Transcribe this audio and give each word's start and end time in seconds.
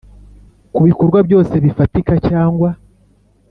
Ku 0.73 0.79
bikorwa 0.87 1.19
byose 1.27 1.53
bifatika 1.65 2.13
cyangwa 2.27 2.69